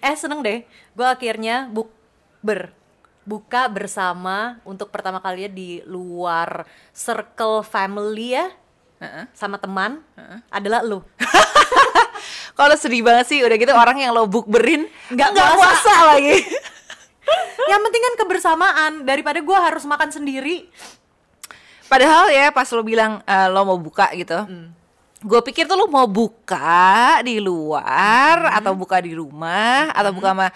[0.00, 0.62] eh seneng deh.
[0.92, 1.90] Gue akhirnya buk
[2.40, 2.70] ber
[3.28, 8.48] buka bersama untuk pertama kalinya di luar circle family ya.
[8.98, 9.30] Heeh.
[9.30, 10.02] sama teman.
[10.50, 10.98] Adalah lu.
[12.58, 15.94] Kalau sedih banget sih udah gitu orang yang lo bukberin Nggak nggak puasa.
[16.14, 16.34] lagi.
[17.70, 18.92] yang penting kan kebersamaan.
[19.06, 20.66] Daripada gue harus makan sendiri.
[21.86, 24.34] Padahal ya pas lo bilang eh, lo mau buka gitu,
[25.18, 30.46] gue pikir tuh lo mau buka di luar atau buka di rumah atau buka sama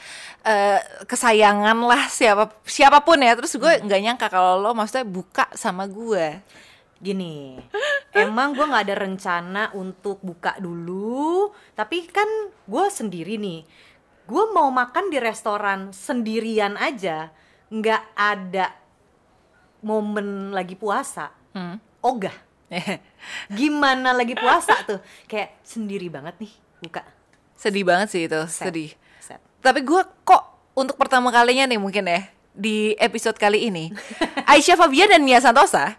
[0.47, 3.35] eh, kesayangan lah siapa siapa pun ya.
[3.35, 6.39] Terus gue nggak nyangka kalau lo maksudnya buka sama gue.
[7.03, 7.59] Gini,
[8.15, 12.29] emang gue nggak ada rencana untuk buka dulu, tapi kan
[12.63, 13.67] gue sendiri nih.
[14.23, 17.35] Gue mau makan di restoran sendirian aja,
[17.75, 18.71] nggak ada
[19.83, 21.35] momen lagi puasa.
[21.59, 21.83] Hmm.
[22.07, 22.52] Ogah,
[23.59, 25.01] gimana lagi puasa tuh?
[25.29, 27.03] Kayak sendiri banget nih buka.
[27.55, 28.69] sedih banget sih itu, Set.
[28.73, 28.91] sedih.
[29.23, 29.39] Set.
[29.63, 33.95] Tapi gue kok untuk pertama kalinya nih mungkin ya di episode kali ini
[34.51, 35.95] Aisyah Fabian dan Mia Santosa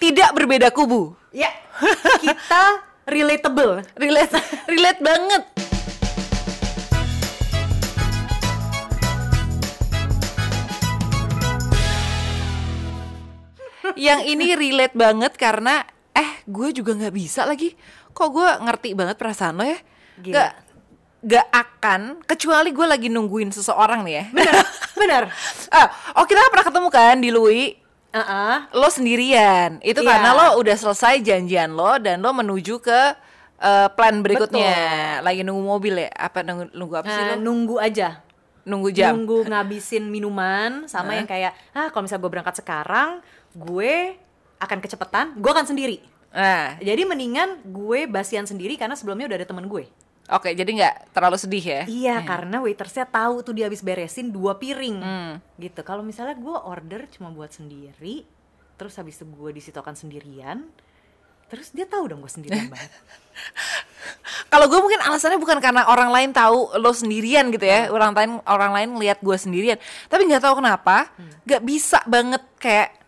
[0.00, 1.14] tidak berbeda kubu.
[1.30, 1.52] Ya,
[2.18, 3.86] kita relatable.
[3.94, 4.34] Relate
[4.66, 5.42] relate banget.
[13.94, 17.72] Yang ini relate banget karena eh gue juga nggak bisa lagi.
[18.08, 19.78] Kok gue ngerti banget perasaan lo ya?
[20.18, 20.34] Gila.
[20.34, 20.52] Gak
[21.22, 24.24] gak akan kecuali gue lagi nungguin seseorang nih ya.
[24.32, 24.54] Bener,
[25.00, 25.22] bener.
[25.70, 27.78] ah, oh kita pernah ketemu kan di Lui
[28.10, 28.68] Uh-uh.
[28.70, 30.08] lo sendirian itu Iya.
[30.10, 33.00] karena lo udah selesai janjian lo dan lo menuju ke
[33.56, 34.76] eh, plan berikutnya
[35.22, 38.20] lagi nunggu mobil ya apa nunggu, nunggu apa sih Nah, lo nunggu aja.
[38.62, 44.20] nunggu jam nunggu ngabisin minuman sama yang kayak ah kalau misalnya gue berangkat sekarang gue
[44.62, 45.98] akan kecepatan gue akan sendiri.
[46.32, 49.84] Nah jadi mendingan gue basian sendiri karena sebelumnya udah ada temen gue.
[50.30, 51.82] Oke jadi nggak terlalu sedih ya?
[51.90, 54.98] Iya karena waitersnya tahu tuh dia habis beresin dua piring.
[55.02, 55.34] Hmm.
[55.58, 55.82] gitu.
[55.82, 58.24] Kalau misalnya gue order cuma buat sendiri
[58.78, 60.66] terus habis itu gue di situ akan sendirian
[61.52, 62.90] terus dia tahu dong gue sendirian banget.
[64.48, 67.88] Kalau gue mungkin alasannya bukan karena orang lain tahu lo sendirian gitu ya.
[67.92, 69.76] Orang lain orang lain ngelihat gue sendirian.
[70.08, 71.12] Tapi nggak tahu kenapa
[71.44, 73.01] nggak bisa banget kayak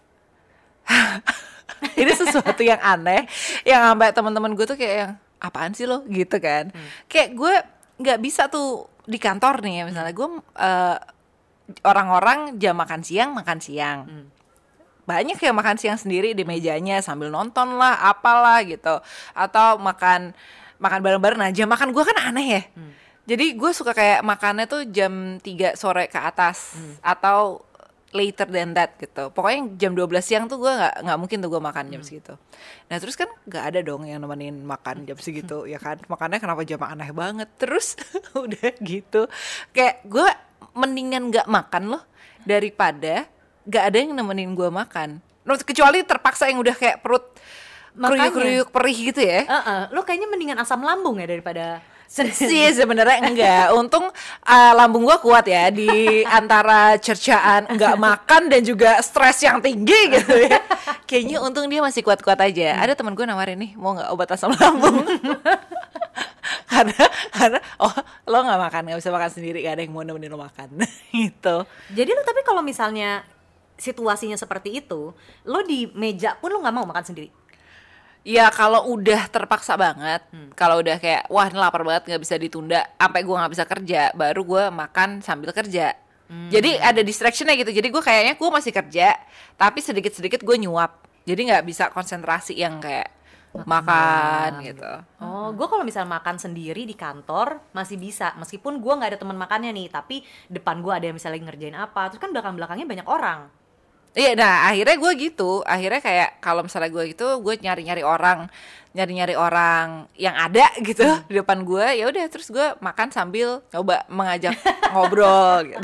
[2.01, 3.29] ini sesuatu yang aneh
[3.63, 6.05] yang sampai teman-teman gue tuh kayak yang apaan sih lo?
[6.09, 6.73] Gitu kan.
[7.09, 7.55] Kayak gue
[8.01, 10.29] nggak bisa tuh di kantor nih ya misalnya gue
[10.59, 10.97] eh,
[11.85, 13.99] orang-orang jam makan siang makan siang.
[15.05, 19.01] Banyak yang makan siang sendiri di mejanya sambil nonton lah apalah gitu.
[19.37, 20.33] Atau makan
[20.81, 21.41] makan bareng-bareng.
[21.41, 22.63] Nah jam makan gue kan aneh ya.
[23.25, 27.65] Jadi gue suka kayak makannya tuh jam 3 sore ke atas atau
[28.15, 29.35] later than that gitu.
[29.35, 32.39] Pokoknya jam 12 siang tuh gue nggak nggak mungkin tuh gue makan jam segitu.
[32.87, 35.99] Nah terus kan nggak ada dong yang nemenin makan jam segitu ya kan?
[36.07, 37.51] Makannya kenapa jam aneh banget?
[37.59, 37.99] Terus
[38.39, 39.27] udah gitu.
[39.75, 40.29] Kayak gue
[40.79, 42.03] mendingan nggak makan loh
[42.47, 43.27] daripada
[43.67, 45.19] nggak ada yang nemenin gue makan.
[45.45, 47.35] Nah, kecuali terpaksa yang udah kayak perut
[47.99, 48.31] Makanya.
[48.33, 49.43] kriuk-kriuk perih gitu ya.
[49.45, 53.65] Heeh, lo kayaknya mendingan asam lambung ya daripada sih sebenarnya enggak.
[53.75, 54.07] Untung
[54.47, 60.01] uh, lambung gua kuat ya di antara cercaan enggak makan dan juga stres yang tinggi
[60.15, 60.61] gitu ya.
[61.05, 62.81] Kayaknya untung dia masih kuat-kuat aja.
[62.81, 65.05] Ada teman gue nawarin nih mau nggak obat asam lambung?
[66.71, 67.95] Karena karena oh
[68.29, 70.83] lo nggak makan nggak bisa makan sendiri gak ada yang mau nemenin lo makan.
[71.15, 71.57] Gitu.
[71.95, 73.23] Jadi lu tapi kalau misalnya
[73.75, 75.11] situasinya seperti itu,
[75.47, 77.31] lo di meja pun lo nggak mau makan sendiri.
[78.25, 80.25] Ya kalau udah terpaksa banget,
[80.57, 84.03] kalau udah kayak wah ini lapar banget nggak bisa ditunda, sampai gua nggak bisa kerja,
[84.17, 85.93] baru gua makan sambil kerja.
[86.25, 87.71] Jadi ada distractionnya gitu.
[87.71, 89.13] Jadi gue kayaknya gue masih kerja,
[89.55, 91.05] tapi sedikit-sedikit gue nyuap.
[91.29, 93.13] Jadi nggak bisa konsentrasi yang kayak
[93.63, 94.93] makan gitu.
[95.23, 99.39] Oh, gue kalau misalnya makan sendiri di kantor masih bisa, meskipun gue nggak ada teman
[99.39, 102.87] makannya nih, tapi depan gue ada yang misalnya lagi ngerjain apa, terus kan belakang belakangnya
[102.89, 103.47] banyak orang.
[104.15, 105.61] Iya, nah akhirnya gue gitu.
[105.63, 108.47] Akhirnya kayak kalau misalnya gue gitu, gue nyari-nyari orang,
[108.91, 111.99] nyari-nyari orang yang ada gitu di depan gue.
[111.99, 114.55] Ya udah, terus gue makan sambil coba mengajak
[114.89, 115.83] ngobrol gitu.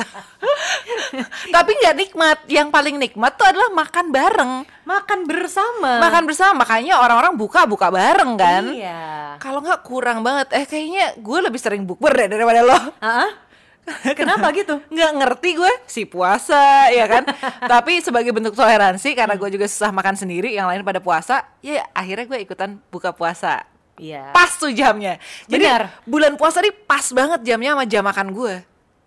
[1.50, 2.38] Tapi nggak nikmat.
[2.46, 4.52] Yang paling nikmat tuh adalah makan bareng,
[4.86, 5.98] Makan bersama.
[5.98, 6.62] makan bersama.
[6.62, 8.64] Makanya orang-orang buka buka bareng kan.
[8.70, 9.34] Iya.
[9.38, 10.54] Kalau nggak kurang banget.
[10.54, 12.78] Eh kayaknya gue lebih sering bukber deh daripada lo.
[13.02, 13.26] Ah?
[14.18, 14.78] Kenapa gitu?
[14.86, 17.24] nggak ngerti gue si puasa ya kan
[17.72, 21.82] tapi sebagai bentuk toleransi karena gue juga susah makan sendiri yang lain pada puasa ya
[21.90, 24.32] akhirnya gue ikutan buka puasa Iya.
[24.32, 25.82] pas tuh jamnya jadi Benar.
[26.02, 28.54] bulan puasa nih pas banget jamnya sama jam makan gue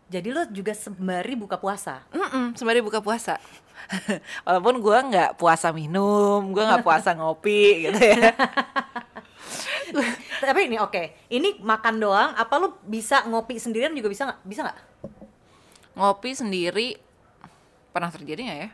[0.06, 2.06] Jadi lo juga sembari buka puasa.
[2.14, 3.42] Mm-mm, sembari buka puasa
[4.46, 8.30] walaupun gue nggak puasa minum gue nggak puasa ngopi gitu ya
[10.44, 12.32] Tapi ini oke, ini makan doang.
[12.34, 14.40] Apa lu bisa ngopi sendirian juga bisa nggak?
[14.44, 14.80] Bisa nggak?
[15.94, 16.88] Ngopi sendiri
[17.90, 18.70] pernah terjadi nggak ya?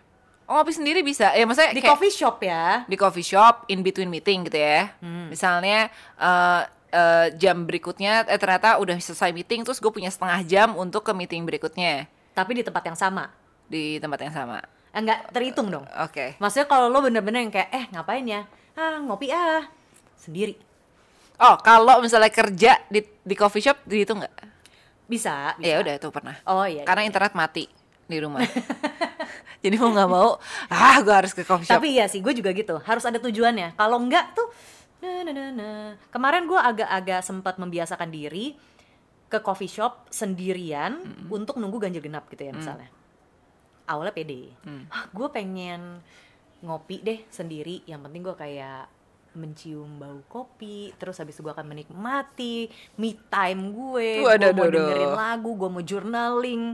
[0.45, 1.29] Oh, ngopi sendiri bisa.
[1.31, 2.81] Ya maksudnya Di kayak coffee shop ya.
[2.83, 4.95] di coffee shop in between meeting gitu ya.
[4.97, 5.29] Hmm.
[5.29, 10.73] Misalnya eh, eh, jam berikutnya eh ternyata udah selesai meeting terus gue punya setengah jam
[10.73, 13.29] untuk ke meeting berikutnya Tapi di tempat yang sama.
[13.69, 14.57] di tempat yang sama.
[14.89, 15.85] Enggak terhitung dong.
[16.01, 16.33] Oke.
[16.41, 18.49] Maksudnya kalau lo bener-bener yang kayak eh ngapain ya?
[18.73, 19.69] Ah ngopi ah
[20.17, 20.57] sendiri.
[21.39, 24.33] Oh, kalau misalnya kerja di di coffee shop itu nggak?
[25.09, 25.55] Bisa.
[25.55, 25.65] bisa.
[25.65, 26.35] Ya udah itu pernah.
[26.43, 26.83] Oh iya.
[26.83, 27.65] Karena internet mati
[28.09, 28.43] di rumah.
[29.63, 30.39] Jadi mau nggak mau,
[30.71, 31.79] ah gue harus ke coffee shop.
[31.79, 32.79] Tapi iya sih, gue juga gitu.
[32.79, 33.75] Harus ada tujuannya.
[33.75, 34.47] Kalau enggak tuh,
[35.03, 35.83] nah, nah, nah, nah.
[36.11, 38.55] Kemarin gue agak-agak sempat membiasakan diri
[39.29, 40.97] ke coffee shop sendirian
[41.29, 42.89] untuk nunggu ganjil genap gitu ya misalnya.
[43.85, 44.55] Awalnya pede.
[44.89, 45.99] Ah, gue pengen
[46.63, 47.83] ngopi deh sendiri.
[47.83, 48.83] Yang penting gue kayak
[49.37, 55.13] mencium bau kopi terus habis itu gue akan menikmati me time gue gue mau dengerin
[55.13, 56.73] lagu gue mau journaling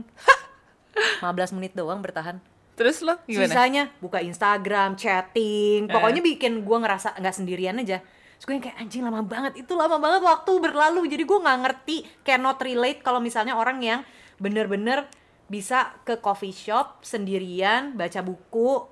[1.20, 2.40] 15 menit doang bertahan
[2.76, 3.48] Terus lo gimana?
[3.48, 8.04] Sisanya buka Instagram, chatting, pokoknya bikin gue ngerasa nggak sendirian aja.
[8.04, 11.08] Terus gue yang kayak anjing lama banget, itu lama banget waktu berlalu.
[11.08, 14.00] Jadi gue nggak ngerti, cannot relate kalau misalnya orang yang
[14.36, 15.08] bener-bener
[15.48, 18.84] bisa ke coffee shop sendirian, baca buku,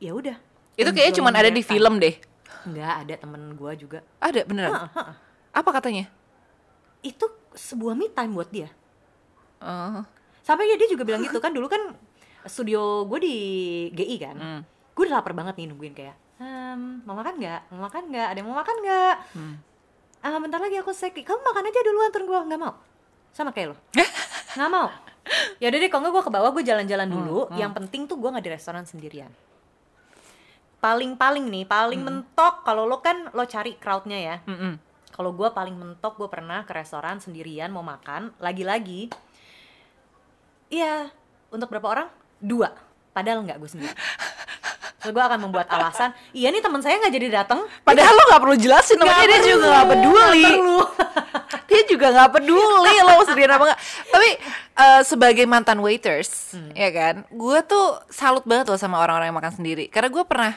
[0.00, 0.40] ya udah.
[0.80, 2.16] Itu kayaknya cuma ada di film deh.
[2.66, 3.98] Nggak ada temen gue juga.
[4.18, 4.72] Ada beneran.
[4.72, 5.14] Hah, hah.
[5.50, 6.06] Apa katanya?
[7.00, 8.68] Itu sebuah me time buat dia.
[9.60, 10.04] Oh.
[10.40, 11.92] Sampai dia juga bilang gitu kan dulu kan
[12.44, 13.36] studio gue di
[13.92, 14.36] GI kan.
[14.36, 14.60] Hmm.
[14.96, 17.60] Gue udah lapar banget nih nungguin kayak, "Em, mau makan nggak?
[17.72, 18.26] Mau makan nggak?
[18.32, 19.14] Ada yang mau makan nggak?
[19.36, 19.54] Hmm.
[20.20, 21.24] Ah, bentar lagi aku seki.
[21.24, 22.74] Kamu makan aja duluan terus gue nggak mau.
[23.32, 23.76] Sama kayak lo.
[24.56, 24.88] nggak mau.
[25.62, 27.38] Ya udah deh, kalau nggak gue ke bawah gue jalan-jalan Hmm, dulu.
[27.54, 29.30] Yang penting tuh gue nggak di restoran sendirian.
[30.80, 34.36] Paling-paling nih, paling mentok kalau lo kan lo cari crowdnya ya.
[34.48, 34.80] Mm-mm.
[35.12, 39.12] Kalau gue paling mentok gue pernah ke restoran sendirian mau makan lagi-lagi.
[40.72, 41.12] Iya
[41.52, 42.08] untuk berapa orang?
[42.40, 42.72] Dua.
[43.12, 43.92] Padahal nggak gue sendiri.
[45.00, 46.16] Terus gue akan membuat alasan.
[46.32, 47.64] Iya nih teman saya nggak jadi datang.
[47.84, 50.44] Padahal lo nggak perlu jelasin, namanya dia juga nggak peduli.
[51.72, 53.80] dia juga nggak peduli lo sendirian apa nggak.
[54.12, 54.30] Tapi
[54.76, 59.54] eh, sebagai mantan waiters, ya kan, gue tuh salut banget loh sama orang-orang yang makan
[59.56, 59.88] sendiri.
[59.88, 60.52] Karena gue pernah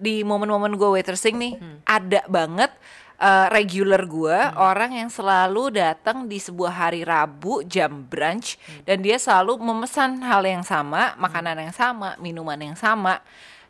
[0.00, 1.52] di momen-momen gue waitersing nih,
[1.84, 2.72] ada banget
[3.20, 8.56] eh, regular gue orang yang selalu datang di sebuah hari Rabu jam brunch
[8.88, 13.20] dan dia selalu memesan hal yang sama, makanan yang sama, minuman yang sama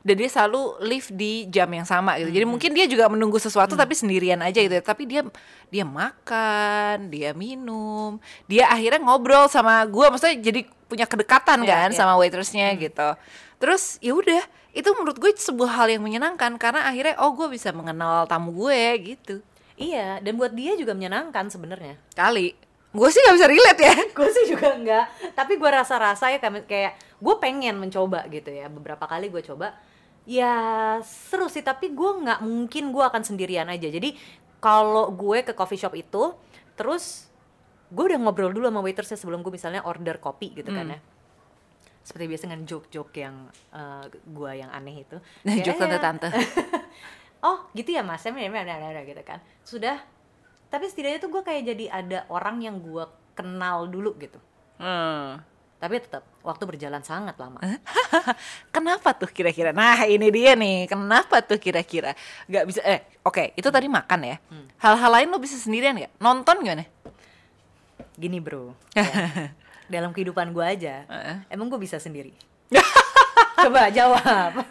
[0.00, 2.32] dan dia selalu live di jam yang sama gitu.
[2.32, 4.72] Jadi mungkin dia juga menunggu sesuatu tapi sendirian aja gitu.
[4.72, 4.80] ya.
[4.80, 5.20] Tapi dia
[5.68, 8.16] dia makan, dia minum,
[8.48, 11.98] dia akhirnya ngobrol sama gua maksudnya jadi punya kedekatan Iya, kan iya.
[12.00, 13.12] sama waitersnya gitu.
[13.60, 17.74] Terus ya udah, itu menurut gue sebuah hal yang menyenangkan karena akhirnya oh gue bisa
[17.74, 18.82] mengenal tamu gue
[19.14, 19.42] gitu.
[19.74, 21.98] Iya dan buat dia juga menyenangkan sebenarnya.
[22.14, 22.54] Kali
[22.90, 23.94] gue sih nggak bisa relate ya.
[24.18, 25.06] gue sih juga enggak.
[25.34, 28.70] Tapi gue rasa-rasa ya kayak kayak gue pengen mencoba gitu ya.
[28.70, 29.74] Beberapa kali gue coba.
[30.28, 30.54] Ya
[31.02, 33.90] seru sih tapi gue nggak mungkin gue akan sendirian aja.
[33.90, 34.14] Jadi
[34.62, 36.36] kalau gue ke coffee shop itu
[36.78, 37.26] terus
[37.90, 40.98] gue udah ngobrol dulu sama waitersnya sebelum gue misalnya order kopi gitu kan ya
[42.00, 43.36] seperti biasa dengan joke-joke yang
[43.70, 46.28] eh, gue yang aneh itu Kayak, Joke "Eh, tante-tante.
[47.46, 48.36] oh gitu ya mas Saya
[49.04, 49.96] gitu kan sudah
[50.70, 53.04] tapi setidaknya tuh gue kayak jadi ada orang yang gue
[53.34, 54.38] kenal dulu gitu
[54.80, 55.36] Hmm.
[55.76, 57.60] tapi tetap waktu berjalan sangat lama
[58.74, 59.76] Kenapa tuh kira-kira?
[59.76, 62.16] Nah ini dia nih, kenapa tuh kira-kira?
[62.48, 64.36] Gak bisa, eh oke itu tadi makan ya
[64.80, 66.16] Hal-hal lain lo bisa sendirian gak?
[66.16, 66.88] Nonton gimana?
[68.16, 69.52] gini bro ya.
[69.90, 71.36] Dalam kehidupan gue aja Heeh.
[71.50, 72.32] emang gue bisa sendiri.
[73.66, 74.52] Coba jawab.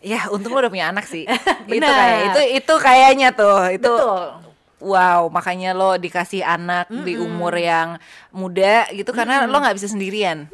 [0.00, 1.28] Ya untung lo udah punya anak sih.
[1.68, 4.32] Itu kayak, itu, itu kayaknya tuh itu betul.
[4.80, 8.00] Wow makanya lo dikasih anak di umur yang
[8.32, 10.48] muda gitu Karena lo gak bisa sendirian.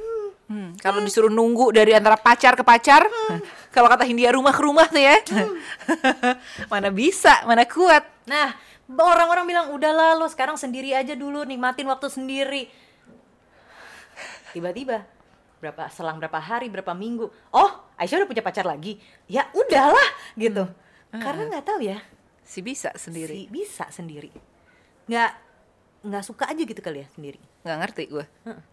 [0.51, 3.07] Hmm, kalau disuruh nunggu dari antara pacar ke pacar,
[3.71, 5.19] kalau kata Hindia rumah ke rumah tuh ya,
[6.71, 8.07] mana bisa, mana kuat.
[8.31, 8.55] nah
[8.95, 12.71] orang-orang bilang udahlah lo sekarang sendiri aja dulu nikmatin waktu sendiri
[14.57, 15.05] tiba-tiba
[15.61, 19.01] berapa selang berapa hari berapa minggu oh Aisyah udah punya pacar lagi.
[19.25, 20.69] Ya udahlah gitu.
[21.13, 22.01] Karena nggak tahu ya.
[22.45, 23.33] Si bisa sendiri.
[23.33, 24.29] si bisa sendiri.
[25.09, 25.33] Nggak
[26.07, 27.41] nggak suka aja gitu kali ya sendiri.
[27.65, 28.25] Nggak ngerti gue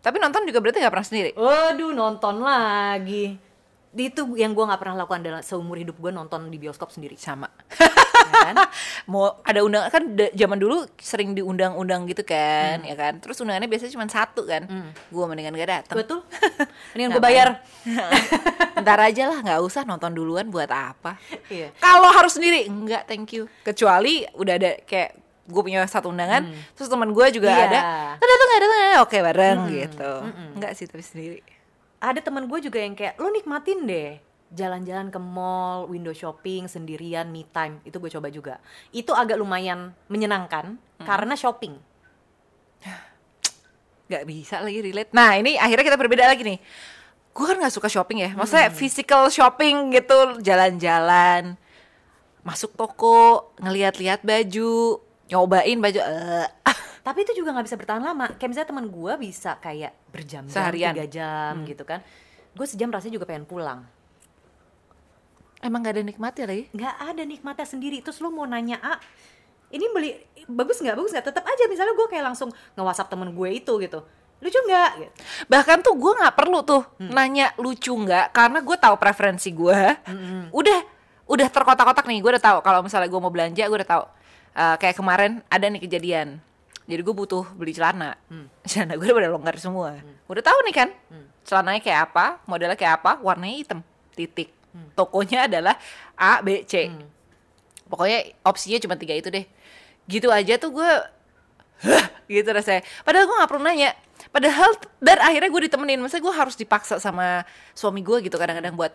[0.04, 1.32] tapi nonton juga berarti nggak pernah sendiri?
[1.40, 3.40] Waduh nonton lagi.
[3.96, 7.16] Itu yang gue nggak pernah lakukan dalam seumur hidup gue nonton di bioskop sendiri.
[7.16, 7.48] Sama
[8.34, 8.56] kan?
[9.06, 13.18] mau ada undang kan zaman dulu sering diundang-undang gitu kan ya kan?
[13.18, 14.66] Terus undangannya biasanya cuma satu kan?
[15.08, 16.20] Gue mendingan gak datang betul
[16.92, 17.48] mendingan gue bayar.
[18.84, 21.16] Ntar aja lah nggak usah nonton duluan buat apa.
[21.48, 21.72] Iya.
[21.78, 23.46] Kalau harus sendiri enggak thank you.
[23.62, 26.40] Kecuali udah ada kayak gue punya satu undangan
[26.72, 27.64] terus teman gue juga Iya.
[27.68, 27.80] ada
[28.16, 30.12] "Lo datang nggak datang nggak?" oke bareng gitu.
[30.24, 30.50] Mm-mm.
[30.58, 31.40] nggak sih tapi sendiri.
[32.00, 34.12] Ada teman gue juga yang kayak lo nikmatin deh
[34.54, 38.56] jalan-jalan ke mall, window shopping sendirian, me time itu gue coba juga.
[38.94, 41.76] Itu agak lumayan menyenangkan karena shopping.
[44.04, 46.60] nggak bisa lagi relate nah ini akhirnya kita berbeda lagi nih
[47.34, 51.58] gue kan nggak suka shopping ya maksudnya physical shopping gitu jalan-jalan
[52.44, 56.48] masuk toko ngeliat-liat baju nyobain baju eh.
[57.04, 58.32] Tapi itu juga nggak bisa bertahan lama.
[58.40, 62.00] Kayak misalnya teman gue bisa kayak berjam-jam, tiga jam gitu kan.
[62.56, 63.84] Gue sejam rasanya juga pengen pulang.
[65.64, 67.98] Emang nggak ada nikmatnya lagi nggak ada nikmatnya sendiri.
[68.04, 69.00] Terus lu mau nanya ah
[69.72, 70.12] ini beli
[70.46, 70.96] bagus nggak?
[71.00, 71.26] Bagus nggak?
[71.32, 74.00] Tetap aja misalnya gue kayak langsung nge WhatsApp temen gue itu gitu.
[74.44, 74.92] Lucu nggak?
[75.00, 75.14] Gitu.
[75.48, 79.80] bahkan tuh gue nggak perlu tuh nanya lucu nggak karena gue tahu preferensi gue
[80.52, 80.80] udah
[81.32, 84.04] udah terkotak-kotak nih gue udah tahu kalau misalnya gue mau belanja gue udah tahu.
[84.54, 86.38] Eh, kayak kemarin ada nih kejadian.
[86.84, 88.20] Jadi gue butuh beli celana.
[88.70, 89.96] Celana gue udah pada longgar semua.
[90.28, 90.90] Udah tahu nih kan
[91.44, 93.80] celananya kayak apa modelnya kayak apa warnanya hitam
[94.16, 94.56] titik
[94.98, 95.76] tokonya adalah
[96.18, 96.90] A B C.
[97.86, 99.46] Pokoknya opsinya cuma tiga itu deh.
[100.10, 100.92] Gitu aja tuh gue
[102.32, 102.82] gitu rasanya.
[103.06, 103.94] Padahal gue gak perlu nanya.
[104.34, 106.02] Padahal dan akhirnya gue ditemenin.
[106.02, 107.46] Maksudnya gue harus dipaksa sama
[107.78, 108.94] suami gue gitu kadang-kadang buat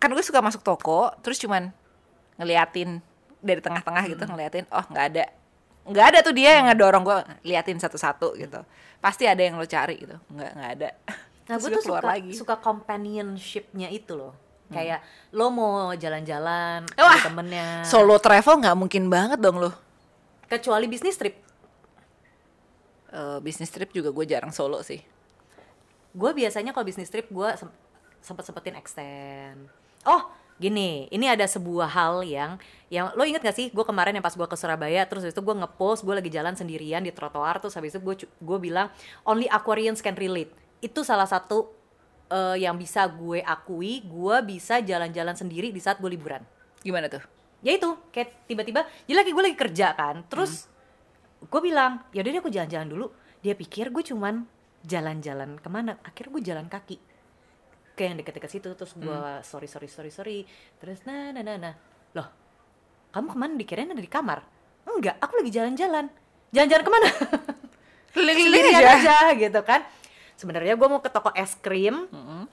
[0.00, 1.72] kan gue suka masuk toko terus cuman
[2.36, 3.00] ngeliatin
[3.40, 5.24] dari tengah-tengah gitu ngeliatin oh nggak ada.
[5.86, 7.18] Nggak ada tuh dia yang ngedorong gue
[7.52, 8.64] liatin satu-satu gitu.
[9.00, 10.16] Pasti ada yang lo cari gitu.
[10.32, 10.90] Nggak nggak ada.
[11.46, 12.32] Nah gue tuh suka lagi.
[12.34, 17.86] suka companionshipnya itu loh kayak lo mau jalan-jalan sama temennya.
[17.86, 19.70] solo travel nggak mungkin banget dong lo.
[20.46, 21.38] Kecuali bisnis trip.
[23.10, 24.98] Eh, bisnis trip juga gue jarang solo sih.
[26.10, 27.76] Gue biasanya kalau bisnis trip gue sem-
[28.20, 29.70] sempet sempetin extend.
[30.02, 32.56] Oh gini ini ada sebuah hal yang
[32.88, 33.68] yang lo inget gak sih?
[33.70, 36.56] Gue kemarin yang pas gue ke Surabaya terus habis itu gue ngepost gue lagi jalan
[36.56, 38.88] sendirian di trotoar terus habis itu gue gue bilang
[39.22, 40.50] only Aquarians can relate.
[40.82, 41.70] Itu salah satu
[42.30, 46.42] eh, yang bisa gue akui gue bisa jalan-jalan sendiri di saat gue liburan.
[46.82, 47.22] Gimana tuh?
[47.64, 50.70] Ya itu kayak tiba-tiba jadi lagi gue lagi kerja kan terus
[51.42, 53.06] gue bilang ya udah deh aku jalan-jalan dulu.
[53.42, 54.42] Dia pikir gue cuman
[54.86, 56.98] jalan-jalan ke mana akhirnya gue jalan kaki.
[57.96, 60.38] Ke yang deket-deket situ terus gue sorry sorry sorry sorry
[60.78, 61.74] terus nah nah nah nah.
[62.14, 62.28] Loh
[63.16, 63.52] kamu ke mana?
[63.56, 64.44] Dikirain ada di kamar?
[64.84, 66.12] Enggak aku lagi jalan-jalan.
[66.52, 67.08] Jalan-jalan ke mana?
[68.12, 68.92] Sendirian aja.
[68.96, 69.84] aja gitu kan
[70.36, 72.06] sebenarnya gue mau ke toko es krim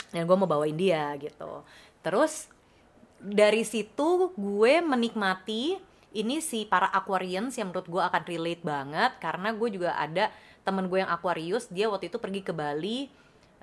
[0.10, 1.62] dan gue mau bawain dia gitu.
[2.04, 2.48] Terus
[3.24, 5.80] dari situ gue menikmati
[6.14, 10.30] ini si para Aquarians yang menurut gue akan relate banget karena gue juga ada
[10.64, 13.10] temen gue yang Aquarius dia waktu itu pergi ke Bali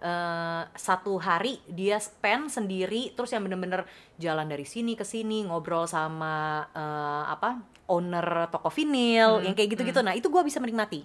[0.02, 3.86] eh, satu hari dia spend sendiri terus yang bener-bener
[4.18, 10.00] jalan dari sini ke sini ngobrol sama eh, apa owner toko vinil yang kayak gitu-gitu.
[10.00, 11.02] Nah itu gue bisa menikmati.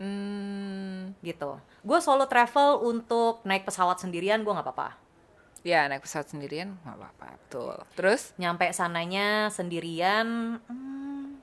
[0.00, 0.79] Hmm,
[1.20, 1.56] gitu.
[1.80, 4.90] Gue solo travel untuk naik pesawat sendirian gue nggak apa-apa.
[5.60, 11.36] ya naik pesawat sendirian nggak apa-apa betul terus Nyampe sananya sendirian hmm,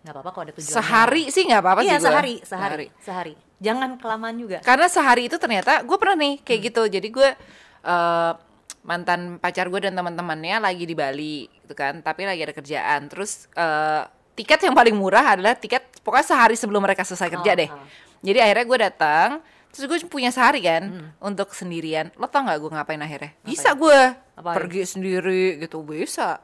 [0.00, 0.74] nggak apa-apa kalau ada tujuan.
[0.74, 2.04] sehari sih nggak apa-apa Iya sih gua.
[2.06, 3.34] sehari, sehari, sehari.
[3.58, 4.60] Jangan kelamaan juga.
[4.60, 6.44] karena sehari itu ternyata gue pernah nih Hmm.
[6.44, 7.28] kayak gitu jadi gue
[7.82, 8.32] eh,
[8.82, 13.48] mantan pacar gue dan teman-temannya lagi di Bali gitu kan tapi lagi ada kerjaan terus
[13.52, 14.04] eh,
[14.34, 17.84] tiket yang paling murah adalah tiket pokoknya sehari sebelum mereka selesai kerja Oh, deh oh.
[18.20, 19.28] Jadi akhirnya gue datang
[19.70, 21.08] terus gue punya sehari kan Hmm.
[21.22, 22.10] untuk sendirian.
[22.14, 23.30] Lo tau nggak gue ngapain akhirnya?
[23.40, 24.00] Bisa gue
[24.58, 26.42] pergi sendiri gitu bisa.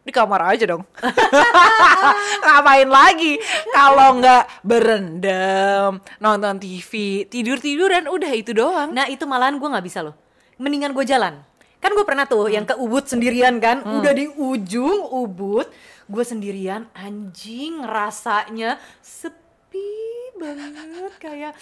[0.00, 0.86] Di kamar aja dong.
[2.40, 3.36] Ngapain lagi?
[3.68, 6.92] Kalau nggak berendam nonton TV
[7.26, 8.88] tidur tiduran udah itu doang.
[8.90, 10.16] Nah itu malahan gue nggak bisa loh.
[10.56, 11.42] Mendingan gue jalan.
[11.78, 15.70] Kan gue pernah tuh yang ke Ubud sendirian kan, udah di ujung Ubud,
[16.04, 16.90] gue sendirian.
[16.90, 21.52] Anjing rasanya sepi banget kayak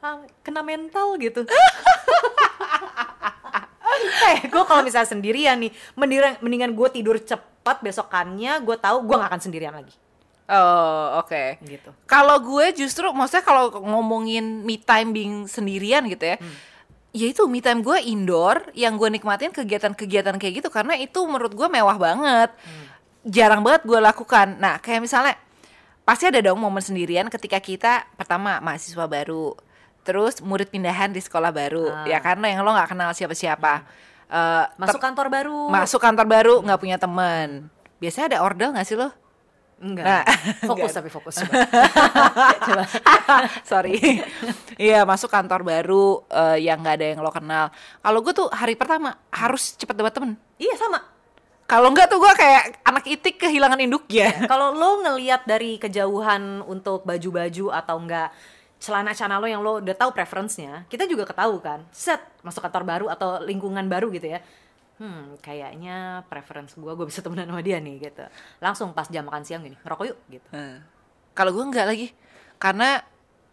[0.00, 1.44] ah, kena mental gitu.
[4.30, 9.16] eh gue kalau misalnya sendirian nih, mendingan mendingan gue tidur cepat besokannya gue tahu gue
[9.18, 9.92] gak akan sendirian lagi.
[10.50, 11.62] Oh oke.
[11.62, 11.90] Gitu.
[12.10, 16.42] kalau gue justru maksudnya kalau ngomongin me time being sendirian gitu ya
[17.10, 21.54] ya itu me time gue indoor yang gue nikmatin kegiatan-kegiatan kayak gitu karena itu menurut
[21.54, 22.50] gue mewah banget.
[23.26, 24.56] Jarang banget gue lakukan.
[24.58, 25.34] Nah kayak misalnya
[26.10, 29.54] pasti ada dong momen sendirian ketika kita pertama mahasiswa baru
[30.02, 32.02] terus murid pindahan di sekolah baru Ah.
[32.02, 33.86] ya karena yang lo nggak kenal siapa-siapa
[34.26, 35.66] Eh, Masuk kantor baru.
[35.68, 37.66] masuk kantor baru nggak punya teman
[37.98, 39.10] biasanya ada ordel nggak sih lo
[39.80, 40.06] Enggak.
[40.06, 40.22] Nah,
[40.70, 40.98] fokus enggak.
[40.98, 41.34] tapi fokus.
[41.40, 42.84] Coba.
[43.70, 44.22] sorry
[44.78, 48.74] iya masuk kantor baru eh, yang nggak ada yang lo kenal kalau gue tuh hari
[48.74, 51.09] pertama harus cepet dapat temen iya sama.
[51.70, 54.34] Kalau enggak tuh gue kayak anak itik kehilangan induknya.
[54.50, 58.34] Kalau lo ngelihat dari kejauhan untuk baju-baju atau enggak
[58.82, 61.86] celana-celana lo yang lo udah tahu preference-nya, kita juga ketahu kan.
[61.94, 64.42] Set masuk kantor baru atau lingkungan baru gitu ya.
[64.98, 68.26] Hmm, kayaknya preference gue, gue bisa temenan sama dia nih gitu.
[68.58, 70.48] Langsung pas jam makan siang gini, ngerokok yuk gitu.
[70.50, 70.82] Nah,
[71.30, 72.10] Kalau gue enggak lagi,
[72.58, 72.98] karena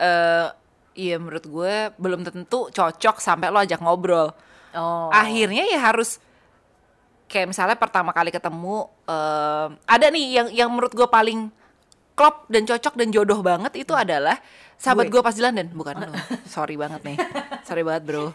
[0.02, 0.50] eh
[0.98, 4.34] iya menurut gue belum tentu cocok sampai lo ajak ngobrol.
[4.74, 5.14] Oh.
[5.14, 6.18] Akhirnya ya harus
[7.28, 11.52] kayak misalnya pertama kali ketemu em, ada nih yang yang menurut gue paling
[12.18, 14.42] klop dan cocok dan jodoh banget itu adalah
[14.78, 15.20] sahabat Gue.
[15.20, 16.14] pas di London bukan lo
[16.46, 17.18] sorry banget nih
[17.62, 18.30] sorry banget bro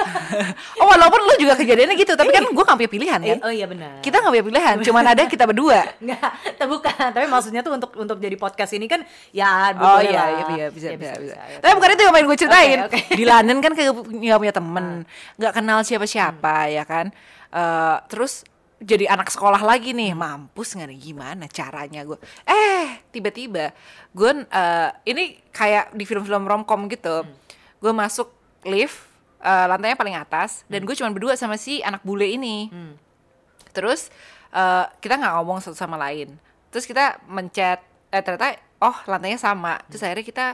[0.80, 3.50] oh walaupun lo juga kejadiannya gitu tapi kan gue gak punya pilihan Eh, kan oh
[3.50, 3.98] iya benar.
[3.98, 7.08] kita gak punya pilihan cuman ada kita berdua Enggak, tapi bukan.
[7.10, 10.88] Tapi maksudnya tuh untuk untuk jadi podcast ini kan ya Oh iya, iya, iya, bisa,
[10.88, 11.34] Ya, bisa, bisa.
[11.34, 11.58] ya.
[11.58, 12.78] Tapi bukan itu yang pengen gue ceritain.
[12.84, 13.00] Oke, oke.
[13.12, 14.86] Di London kan kayak nggak punya temen,
[15.36, 17.06] nggak kenal siapa-siapa ya kan.
[17.50, 18.44] Eh, terus
[18.78, 22.14] jadi anak sekolah lagi nih, mampus nggak nih gimana caranya gue?
[22.46, 23.74] Eh tiba-tiba
[24.14, 27.26] gue eh, ini kayak di film-film romcom gitu.
[27.82, 28.30] Gue masuk
[28.62, 29.02] lift,
[29.42, 32.70] eh, lantainya paling atas, dan gue cuma berdua sama si anak bule ini.
[32.70, 32.94] Hmm.
[33.74, 34.14] Terus
[34.54, 36.38] eh, kita nggak ngomong satu sama lain.
[36.70, 37.82] Terus kita mencet,
[38.14, 39.82] eh ternyata oh lantainya sama.
[39.90, 40.46] Terus akhirnya kita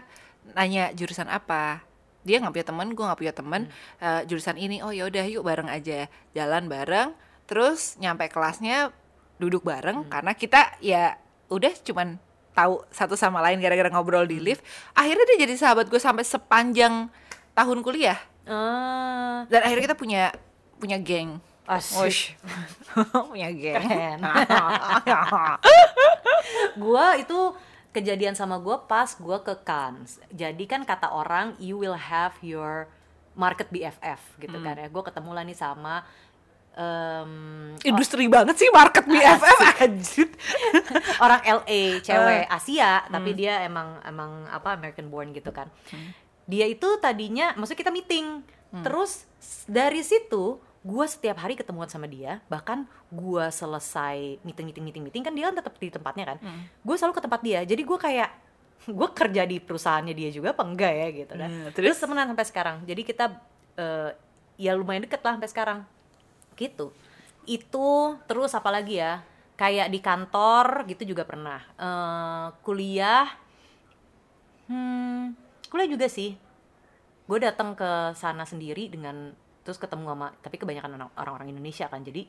[0.57, 1.85] nanya jurusan apa.
[2.25, 3.63] Dia nggak punya teman, gue nggak punya teman.
[4.01, 7.13] Eh, jurusan ini, oh yaudah yuk bareng aja, jalan bareng.
[7.45, 8.91] Terus nyampe kelasnya
[9.37, 11.19] duduk bareng karena kita ya
[11.51, 12.17] udah cuman
[12.55, 14.63] tahu satu sama lain gara-gara ngobrol di lift.
[14.95, 17.11] Akhirnya dia jadi sahabat gue sampai sepanjang
[17.53, 18.19] tahun kuliah.
[18.45, 20.23] Ah, Dan akhirnya kita punya
[20.79, 21.41] punya geng.
[21.65, 21.97] asik.
[21.97, 22.23] Wush.
[23.33, 23.81] punya geng.
[26.77, 27.57] Gua itu
[27.95, 30.21] kejadian sama gua pas gua ke Cannes.
[30.29, 32.85] Jadi kan kata orang you will have your
[33.33, 34.93] market BFF gitu kan ya.
[34.93, 36.05] Gua ketemu lah nih sama
[36.75, 37.31] em,
[37.81, 40.29] Industri banget sih market BFF anjir.
[41.25, 45.71] orang LA cewek Asia tapi dia emang emang apa American born gitu kan.
[46.45, 48.43] Dia itu tadinya maksudnya kita meeting.
[48.77, 54.85] Terus s- dari situ gue setiap hari ketemuan sama dia bahkan gue selesai meeting meeting
[54.85, 56.39] meeting meeting kan dia kan tetap di tempatnya kan.
[56.81, 58.31] Gue selalu ke tempat dia jadi gue kayak
[58.99, 61.49] gue kerja di perusahaannya dia juga apa enggak ya gitu kan.
[61.49, 62.03] Nah, terus terus?
[62.03, 62.77] temenan sampai sekarang.
[62.83, 63.25] Jadi kita
[63.75, 64.11] eh,
[64.57, 65.79] ya lumayan deket lah sampai sekarang
[66.57, 66.91] gitu.
[67.45, 69.23] Itu terus apalagi ya?
[69.55, 71.61] Kayak di kantor gitu juga pernah.
[71.79, 73.29] Eh, kuliah
[74.67, 75.37] hmm
[75.71, 76.35] kuliah juga sih.
[77.25, 79.33] Gue datang ke sana sendiri dengan
[79.65, 82.03] terus ketemu sama tapi kebanyakan orang- orang-orang Indonesia kan.
[82.03, 82.27] Jadi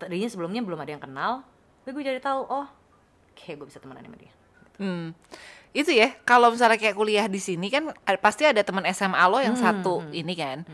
[0.00, 1.44] tadinya sebelumnya belum ada yang kenal
[1.80, 2.68] tapi gue jadi tahu oh
[3.36, 4.32] kayak gue bisa temenan sama dia.
[4.80, 5.12] Hmm.
[5.70, 9.54] Itu ya, kalau misalnya kayak kuliah di sini kan pasti ada teman SMA lo yang
[9.54, 10.64] satu ini kan.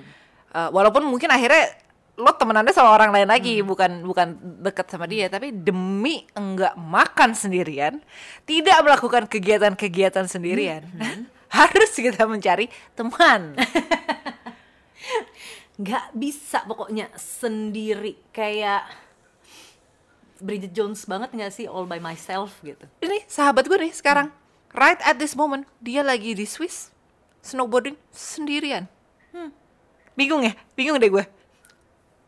[0.57, 1.69] Eh, walaupun mungkin akhirnya
[2.17, 7.37] lo temenannya sama orang lain lagi, bukan bukan deket sama dia, tapi demi enggak makan
[7.37, 8.01] sendirian,
[8.49, 10.89] tidak melakukan kegiatan-kegiatan sendirian,
[11.61, 13.53] harus kita mencari teman.
[15.77, 18.89] nggak bisa pokoknya sendiri kayak
[20.41, 22.89] Bridget Jones banget nggak sih all by myself gitu.
[23.05, 24.33] Ini sahabat gue nih sekarang
[24.73, 26.97] right at this moment dia lagi di Swiss
[27.45, 28.89] snowboarding sendirian.
[30.17, 30.57] Bingung ya?
[30.73, 31.36] Bingung deh gue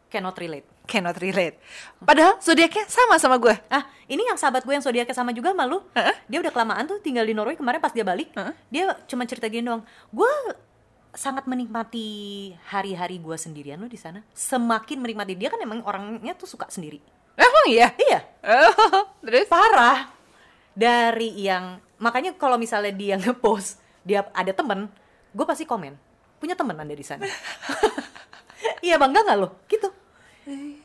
[0.08, 0.66] cannot relate.
[0.88, 1.60] Cannot relate.
[2.00, 3.52] Padahal zodiaknya sama sama gue.
[3.68, 5.84] Ah ini yang sahabat gue yang zodiaknya sama juga sama lu.
[5.92, 6.16] Heeh.
[6.26, 8.32] dia udah kelamaan tuh tinggal di Norway kemarin pas dia balik.
[8.32, 8.54] Heeh.
[8.72, 9.84] dia cuma cerita gini doang.
[10.08, 10.32] Gue
[11.12, 14.24] sangat menikmati hari-hari gue sendirian lo di sana.
[14.32, 17.04] Semakin menikmati dia kan emang orangnya tuh suka sendiri.
[17.38, 17.92] Emang iya?
[17.94, 18.20] Iya.
[18.48, 19.46] Oh, terus?
[19.46, 20.10] Parah.
[20.72, 24.88] Dari yang makanya kalau misalnya dia ngepost dia ada temen
[25.36, 25.92] gue pasti komen
[26.40, 27.28] punya temen anda di sana.
[28.82, 29.48] Iya bangga nggak lo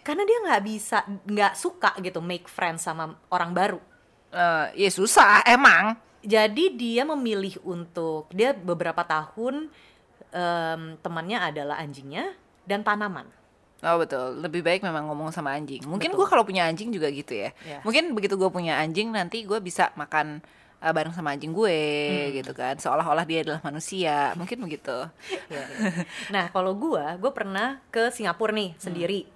[0.04, 3.82] karena dia nggak bisa nggak suka gitu make friends sama orang baru
[4.34, 5.94] Eh, ya susah emang
[6.26, 9.70] jadi dia memilih untuk dia beberapa tahun
[10.34, 12.34] em, temannya adalah anjingnya
[12.66, 13.30] dan tanaman
[13.84, 15.84] Oh betul, lebih baik memang ngomong sama anjing.
[15.84, 17.52] Mungkin gue kalau punya anjing juga gitu ya.
[17.68, 17.84] Ya.
[17.84, 20.40] Mungkin begitu gue punya anjing nanti gue bisa makan
[20.80, 21.76] uh, bareng sama anjing gue
[22.32, 22.80] gitu kan.
[22.80, 24.32] Seolah-olah dia adalah manusia.
[24.40, 25.04] Mungkin begitu.
[25.52, 26.08] Ya, ya.
[26.32, 29.28] Nah, kalau gua, gua pernah ke Singapura nih sendiri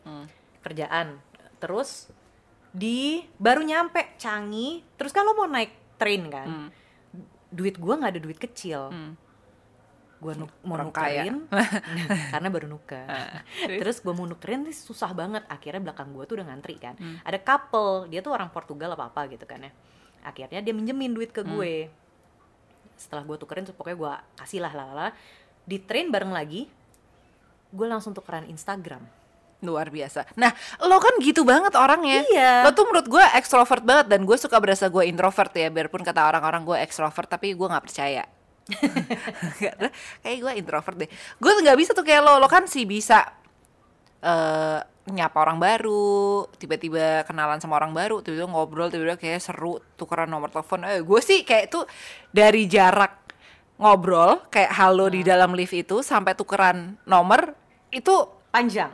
[0.59, 1.17] kerjaan.
[1.57, 2.09] Terus
[2.69, 6.47] di baru nyampe Changi, terus kan lo mau naik train kan?
[7.47, 8.91] Duit gua nggak ada duit kecil.
[10.17, 11.45] Gua nu- mau Orang nukerin
[12.33, 13.05] karena baru nuker.
[13.77, 15.45] terus gua mau nukerin nih susah banget.
[15.45, 16.93] Akhirnya belakang gua tuh udah ngantri kan.
[17.21, 19.71] Ada couple, dia tuh orang Portugal apa apa gitu kan ya.
[20.21, 21.87] Akhirnya dia minjemin duit ke gue
[22.93, 25.13] setelah gue tukerin pokoknya gue kasih lah lalala
[25.63, 26.65] di train bareng lagi
[27.69, 29.05] gue langsung tukeran Instagram
[29.65, 30.25] luar biasa.
[30.37, 30.53] Nah,
[30.85, 32.21] lo kan gitu banget orangnya.
[32.29, 32.53] Iya.
[32.67, 36.29] Lo tuh menurut gue ekstrovert banget dan gue suka berasa gue introvert ya, biarpun kata
[36.29, 38.23] orang-orang gue ekstrovert, tapi gue nggak percaya.
[40.21, 41.09] Kayak gue introvert deh.
[41.39, 43.23] Gue tuh nggak bisa tuh kayak lo, lo kan sih bisa
[44.17, 50.27] eh nyapa orang baru, tiba-tiba kenalan sama orang baru, tiba-tiba ngobrol, tiba-tiba kayak seru, tukeran
[50.27, 50.83] nomor telepon.
[50.83, 51.87] Eh, gue sih kayak tuh
[52.27, 53.23] dari jarak
[53.79, 57.55] ngobrol kayak halo di dalam lift itu sampai tukeran nomor
[57.87, 58.89] itu Panjang.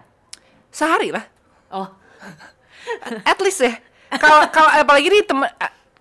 [0.73, 1.23] Sehari lah.
[1.69, 1.87] Oh,
[3.31, 3.77] at least ya.
[4.17, 5.47] Kalau kalau apalagi nih temen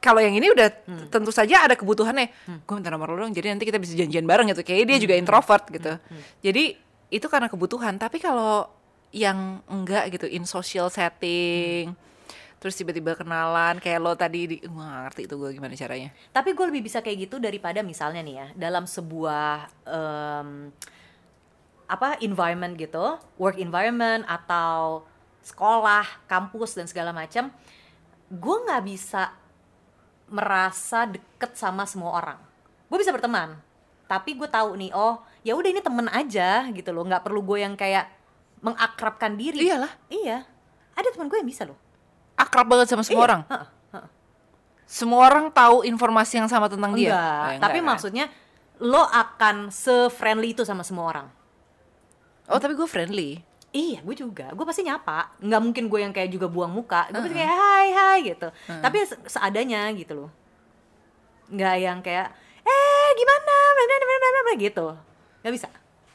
[0.02, 0.68] kalau yang ini udah
[1.12, 2.32] tentu saja ada kebutuhannya.
[2.66, 3.32] Gue minta nomor lu dong.
[3.36, 4.66] Jadi nanti kita bisa janjian bareng gitu.
[4.66, 5.92] Kayak dia juga introvert gitu.
[6.42, 6.74] Jadi
[7.12, 8.00] itu karena kebutuhan.
[8.00, 8.66] Tapi kalau
[9.12, 11.92] yang enggak gitu in social setting
[12.62, 14.70] terus tiba-tiba kenalan kayak lo tadi di gak
[15.10, 16.14] ngerti itu gue gimana caranya.
[16.30, 20.70] Tapi gue lebih bisa kayak gitu daripada misalnya nih ya dalam sebuah em,
[21.92, 25.04] apa environment gitu, work environment atau
[25.44, 27.52] sekolah, kampus dan segala macam,
[28.28, 29.36] gue nggak bisa
[30.26, 32.38] merasa deket sama semua orang.
[32.88, 33.60] Gue bisa berteman,
[34.06, 37.60] tapi gue tahu nih, oh ya udah ini temen aja gitu loh, nggak perlu gue
[37.60, 38.08] yang kayak
[38.62, 39.68] mengakrabkan diri.
[39.68, 39.92] Iyalah.
[40.08, 40.48] Iya,
[40.94, 41.76] ada teman gue yang bisa loh.
[42.32, 43.66] akrab banget sama semua Iya, orang heeh.
[44.82, 47.86] semua orang tahu informasi yang sama tentang dia Enggak, Eh, tapi kan?
[47.86, 48.24] maksudnya
[48.80, 51.26] lo akan se-friendly itu sama semua orang.
[52.52, 53.40] Oh tapi gue friendly
[53.72, 54.52] Iya, gue juga.
[54.52, 55.32] Gue pasti nyapa.
[55.40, 57.08] Nggak mungkin gue yang kayak juga buang muka.
[57.08, 58.52] Gue pasti kayak hai hai gitu.
[58.68, 60.30] Tapi se- seadanya gitu loh.
[61.48, 62.28] Nggak yang kayak
[62.60, 64.86] eh gimana bla, gitu.
[65.40, 65.68] Nggak bisa.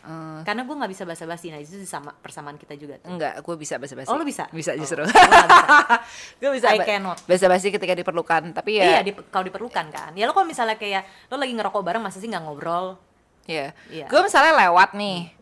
[0.08, 1.50] Eh, Karena gue nggak bisa basa-basi.
[1.50, 3.02] Nah itu sama persamaan kita juga.
[3.02, 3.10] Tuh.
[3.10, 4.46] enggak gue bisa basa-basi Oh, lo bisa?
[4.54, 5.18] bisa Oh, justru bisa.
[6.40, 7.26] gue bisa I cannot.
[7.26, 10.12] basa-basi ketika diperlukan tapi ya Iya, di, kalau diperlukan kan.
[10.14, 12.96] Ya lo kalau misalnya kayak lo lagi ngerokok bareng masa sih nggak ngobrol?
[13.50, 13.74] Iya.
[13.90, 14.06] Iya.
[14.08, 15.34] Gue misalnya lewat nih,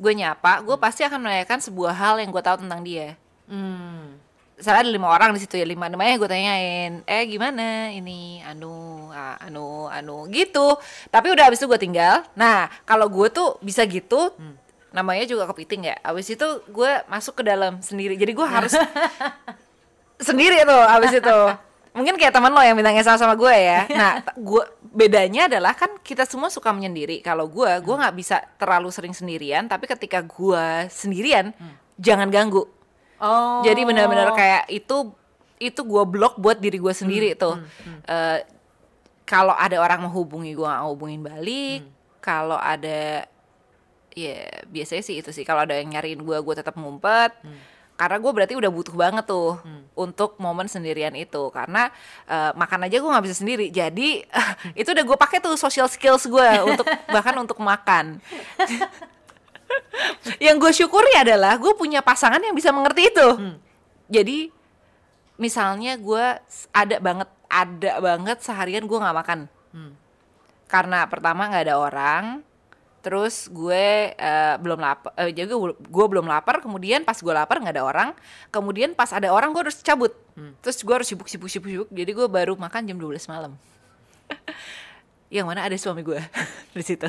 [0.00, 3.20] gue nyapa, gue pasti akan menanyakan sebuah hal yang gue tahu tentang dia.
[3.44, 4.16] Hmm.
[4.56, 9.08] Misalnya ada lima orang di situ ya, lima namanya gue tanyain, eh gimana ini, anu,
[9.12, 10.76] anu, anu, gitu.
[11.12, 12.24] Tapi udah abis itu gue tinggal.
[12.36, 14.32] Nah, kalau gue tuh bisa gitu,
[14.92, 15.96] namanya juga kepiting ya.
[16.04, 18.20] Abis itu gue masuk ke dalam sendiri.
[18.20, 18.76] Jadi gue harus
[20.28, 21.38] sendiri tuh abis itu.
[21.90, 23.82] Mungkin kayak teman lo yang bintangnya sama sama gue ya.
[24.00, 24.62] Nah, gue
[24.94, 27.18] bedanya adalah kan kita semua suka menyendiri.
[27.18, 29.66] Kalau gue, gue nggak bisa terlalu sering sendirian.
[29.66, 31.50] Tapi ketika gue sendirian,
[31.98, 32.62] jangan ganggu.
[33.20, 33.60] Oh.
[33.66, 35.12] Jadi benar-benar kayak itu
[35.60, 37.58] itu gue blok buat diri gue sendiri tuh.
[38.06, 38.40] Eh,
[39.28, 41.86] Kalau ada orang menghubungi gue nggak hubungin balik.
[42.18, 43.22] Kalau ada
[44.10, 45.46] ya biasanya sih itu sih.
[45.46, 47.30] Kalau ada yang nyariin gue, gue tetap ngumpet.
[48.00, 49.60] Karena gue berarti udah butuh banget tuh
[49.92, 51.52] untuk momen sendirian itu.
[51.52, 51.92] Karena
[52.24, 53.68] eh, makan aja gue nggak bisa sendiri.
[53.68, 54.24] Jadi
[54.80, 58.24] itu udah gue pakai tuh social skills gue untuk bahkan untuk makan
[60.44, 63.28] yang gue syukuri adalah gue punya pasangan yang bisa mengerti itu.
[64.08, 64.48] Jadi
[65.36, 66.26] misalnya gue
[66.72, 69.40] ada banget ada banget seharian gue nggak makan
[70.70, 72.24] karena pertama nggak ada orang,
[73.00, 76.60] terus gue eh, belum lapar, eh, jadi gue, gue belum lapar.
[76.60, 78.08] Kemudian pas gue lapar nggak ada orang,
[78.52, 80.12] kemudian pas ada orang gue harus cabut,
[80.60, 81.88] terus gue harus sibuk sibuk sibuk sibuk.
[81.88, 83.52] Jadi gue baru makan jam 12 malam.
[85.34, 86.20] yang mana ada suami gue
[86.76, 87.08] di situ.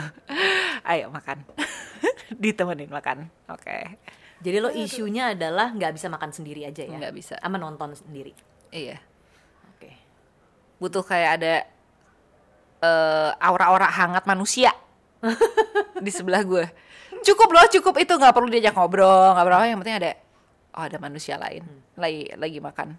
[0.87, 1.43] Ayo makan,
[2.41, 3.27] ditemenin makan.
[3.51, 3.99] Oke,
[4.41, 6.97] Jadi lo isunya adalah nggak bisa makan sendiri aja ya?
[6.97, 7.35] Nggak bisa.
[7.37, 8.33] Sama nonton sendiri.
[8.73, 8.97] iya.
[9.75, 9.93] Oke.
[10.81, 11.53] Butuh kayak ada
[12.81, 14.73] eh, aura-aura hangat manusia
[16.05, 16.65] di sebelah gue.
[17.21, 19.65] Cukup loh, cukup itu nggak perlu diajak ngobrol, nggak perlu apa.
[19.67, 20.11] Yang penting ada,
[20.73, 22.97] oh ada manusia lain lagi lagi makan.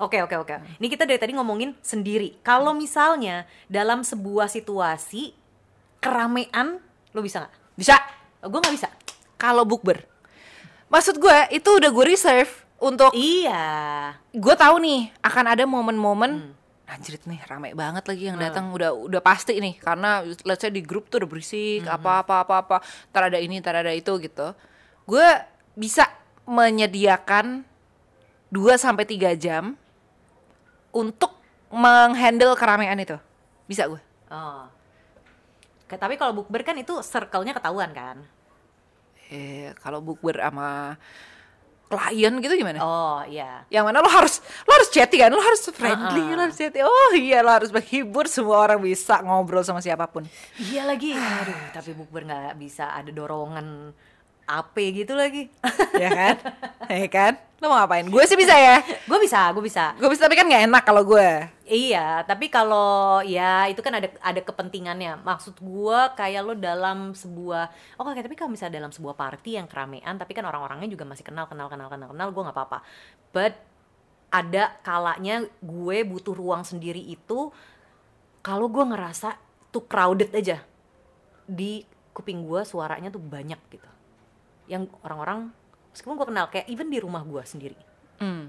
[0.00, 0.56] Oke oke oke.
[0.80, 2.40] Ini kita dari tadi ngomongin sendiri.
[2.40, 5.36] Kalau misalnya dalam sebuah situasi
[5.98, 6.80] keramaian,
[7.12, 7.54] lo bisa nggak?
[7.76, 7.96] Bisa
[8.40, 8.88] Oh, gue nggak bisa.
[9.36, 10.00] kalau bukber.
[10.88, 12.48] Maksud gue itu udah gue reserve
[12.80, 14.16] untuk Iya.
[14.32, 16.56] gue tahu nih akan ada momen-momen
[16.90, 18.74] anjrit nih rame banget lagi yang datang.
[18.74, 22.54] Udah udah pasti nih karena let's say di grup tuh udah berisik apa apa apa
[22.66, 22.76] apa.
[23.14, 24.52] Ntar ada ini ntar ada itu gitu.
[25.06, 25.26] Gue
[25.78, 26.10] bisa
[26.50, 27.62] menyediakan
[28.50, 29.78] 2 sampai tiga jam
[30.90, 31.38] untuk
[31.70, 33.16] menghandle keramaian itu.
[33.70, 34.62] Bisa gue Oh.
[35.90, 38.22] Tapi kalau bukber kan itu circle-nya ketahuan kan?
[39.30, 40.98] eh kalau bukber sama
[41.90, 43.66] klien gitu gimana Oh iya.
[43.66, 46.38] yang mana lo harus lo harus chatty kan lo harus friendly Uh-uh.
[46.38, 50.22] lo harus chatty oh iya lo harus menghibur semua orang bisa ngobrol sama siapa pun
[50.56, 51.10] Iya lagi.
[51.12, 53.90] Aduh, tapi bukber nggak bisa ada dorongan
[54.58, 55.46] AP gitu lagi.
[55.94, 56.34] ya kan
[56.90, 59.92] ya kan lo mau ngapain gue sih bisa ya gue bisa, gue bisa.
[60.00, 61.28] gue bisa tapi kan nggak enak kalau gue
[61.70, 65.22] Iya, tapi kalau ya itu kan ada ada kepentingannya.
[65.22, 70.18] Maksud gua kayak lo dalam sebuah oke tapi kalau misalnya dalam sebuah party yang keramaian
[70.18, 72.82] tapi kan orang-orangnya juga masih kenal kenal kenal kenal kenal gue nggak apa-apa.
[73.30, 73.54] But
[74.34, 77.54] ada kalanya gue butuh ruang sendiri itu
[78.42, 79.38] kalau gue ngerasa
[79.70, 80.66] tuh crowded aja
[81.46, 83.90] di kuping gue suaranya tuh banyak gitu.
[84.70, 85.50] Yang orang-orang
[85.90, 87.74] meskipun gue kenal kayak even di rumah gue sendiri
[88.22, 88.44] hmm.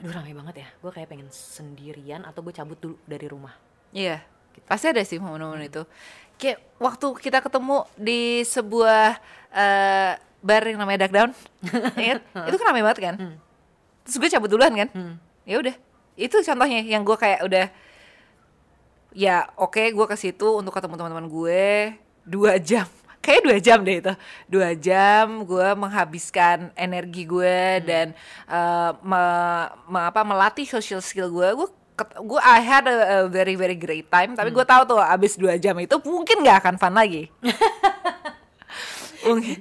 [0.00, 3.52] aduh ramai banget ya gue kayak pengen sendirian atau gue cabut dulu dari rumah
[3.94, 4.18] Iya,
[4.66, 5.86] pasti ada sih momen-momen itu.
[6.34, 9.22] Kayak waktu kita ketemu di sebuah
[9.54, 11.30] eh, bar yang namanya Duck Down,
[12.02, 12.20] ingat?
[12.50, 13.14] itu kan ramai banget kan?
[14.02, 14.90] Terus gue cabut duluan kan?
[15.46, 15.78] Ya udah,
[16.18, 17.66] itu contohnya yang gue kayak udah,
[19.14, 21.94] ya oke gue ke situ untuk ketemu teman-teman gue
[22.26, 22.90] dua jam.
[23.24, 24.12] Kayak dua jam deh itu,
[24.44, 28.12] dua jam gue menghabiskan energi gue dan
[28.44, 31.48] eh, me- me- apa melatih social skill gue.
[31.56, 34.36] Gue gue I had a, a very very great time.
[34.36, 37.32] Tapi gue tahu tuh abis dua jam itu mungkin nggak akan fun lagi.
[39.24, 39.56] Mungkin.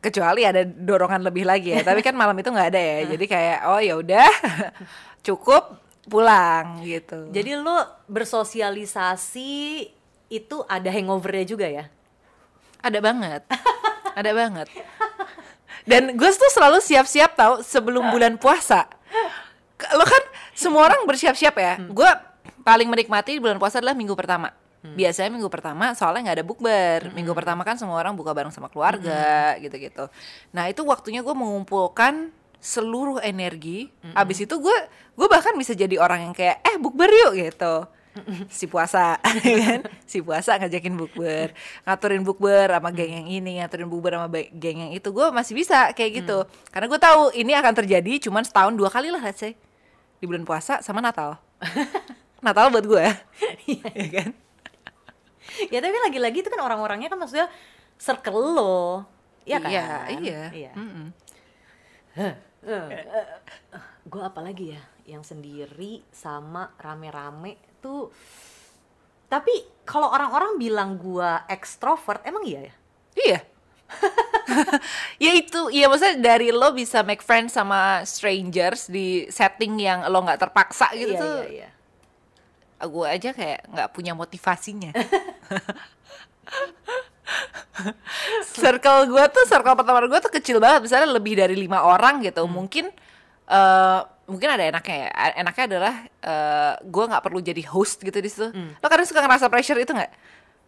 [0.00, 1.84] Kecuali ada dorongan lebih lagi ya.
[1.84, 2.98] Tapi kan malam itu nggak ada ya.
[3.12, 4.28] Jadi kayak oh ya udah
[5.26, 7.28] cukup pulang gitu.
[7.34, 9.52] Jadi lo bersosialisasi
[10.30, 11.90] itu ada hangovernya juga ya?
[12.80, 13.42] Ada banget.
[14.16, 14.68] Ada banget.
[15.86, 18.90] Dan gue tuh selalu siap-siap tau sebelum bulan puasa.
[19.94, 20.22] Lo kan
[20.56, 21.78] semua orang bersiap-siap ya.
[21.86, 22.08] Gue
[22.66, 24.50] paling menikmati bulan puasa adalah minggu pertama.
[24.86, 27.00] Biasanya minggu pertama soalnya nggak ada bukber.
[27.14, 30.06] Minggu pertama kan semua orang buka bareng sama keluarga gitu-gitu.
[30.54, 32.30] Nah itu waktunya gue mengumpulkan
[32.62, 33.90] seluruh energi.
[34.14, 34.76] Abis itu gue
[35.14, 37.86] gue bahkan bisa jadi orang yang kayak eh bukber yuk gitu
[38.48, 39.80] si puasa ya kan?
[40.08, 41.52] Si puasa ngajakin bukber
[41.84, 45.08] ngaturin bukber sama geng yang ini ngaturin bukber sama geng yang itu.
[45.12, 46.44] Gue masih bisa kayak gitu.
[46.72, 49.54] Karena gue tahu ini akan terjadi cuman setahun dua kali lah let's say.
[50.16, 51.36] Di bulan puasa sama Natal.
[52.44, 53.04] Natal buat gue
[54.00, 54.30] ya kan?
[55.72, 57.48] Ya tapi lagi-lagi itu kan orang-orangnya kan maksudnya
[57.96, 59.08] circle lo,
[59.48, 59.72] ya kan?
[59.72, 59.88] iya.
[60.20, 60.42] Iya.
[60.52, 60.72] Iya.
[60.76, 61.06] Mm-mm.
[64.04, 64.82] Gue apalagi ya?
[65.06, 68.12] Yang sendiri sama rame-rame tuh.
[69.26, 72.74] Tapi kalau orang-orang bilang gua ekstrovert, emang iya ya?
[73.16, 73.40] Iya.
[75.24, 80.26] ya itu, iya maksudnya dari lo bisa make friends sama strangers di setting yang lo
[80.26, 81.38] nggak terpaksa gitu iya, tuh.
[81.46, 81.70] iya,
[82.82, 82.86] iya.
[82.86, 84.92] Gue aja kayak nggak punya motivasinya.
[88.58, 90.84] circle gue tuh, circle pertemanan gue tuh kecil banget.
[90.84, 92.44] Misalnya lebih dari lima orang gitu.
[92.44, 92.90] Mungkin
[93.46, 95.10] eh mungkin ada enaknya ya.
[95.38, 98.50] Enaknya adalah eh gue nggak perlu jadi host gitu di situ.
[98.52, 100.12] Lo kadang suka ngerasa pressure itu nggak?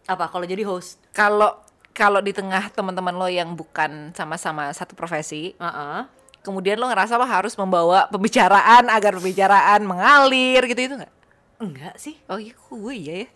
[0.07, 0.97] Apa kalau jadi host?
[1.11, 1.59] Kalau
[1.91, 5.99] kalau di tengah teman-teman lo yang bukan sama-sama satu profesi, Heeh.
[6.39, 11.13] kemudian lo ngerasa lo harus membawa pembicaraan agar pembicaraan mengalir gitu itu nggak?
[11.59, 13.29] Enggak sih, Oh iya, gue iya ya.